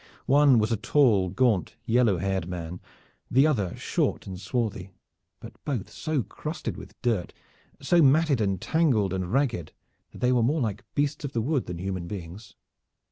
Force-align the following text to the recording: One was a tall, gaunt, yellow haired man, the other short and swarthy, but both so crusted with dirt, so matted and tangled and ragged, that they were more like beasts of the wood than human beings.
One 0.25 0.57
was 0.57 0.71
a 0.71 0.77
tall, 0.77 1.29
gaunt, 1.29 1.75
yellow 1.85 2.17
haired 2.17 2.47
man, 2.49 2.79
the 3.29 3.45
other 3.45 3.75
short 3.75 4.25
and 4.25 4.41
swarthy, 4.41 4.89
but 5.39 5.53
both 5.63 5.91
so 5.91 6.23
crusted 6.23 6.75
with 6.75 6.99
dirt, 7.03 7.33
so 7.81 8.01
matted 8.01 8.41
and 8.41 8.59
tangled 8.59 9.13
and 9.13 9.31
ragged, 9.31 9.73
that 10.09 10.17
they 10.17 10.31
were 10.31 10.41
more 10.41 10.59
like 10.59 10.83
beasts 10.95 11.23
of 11.23 11.33
the 11.33 11.41
wood 11.43 11.67
than 11.67 11.77
human 11.77 12.07
beings. 12.07 12.55